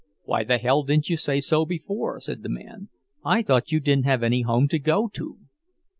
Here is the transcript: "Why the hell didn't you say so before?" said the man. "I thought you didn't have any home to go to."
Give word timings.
"Why 0.23 0.43
the 0.43 0.57
hell 0.57 0.81
didn't 0.81 1.11
you 1.11 1.15
say 1.17 1.39
so 1.39 1.63
before?" 1.63 2.19
said 2.19 2.41
the 2.41 2.49
man. 2.49 2.89
"I 3.23 3.43
thought 3.43 3.71
you 3.71 3.79
didn't 3.79 4.05
have 4.05 4.23
any 4.23 4.41
home 4.41 4.67
to 4.69 4.79
go 4.79 5.07
to." 5.09 5.37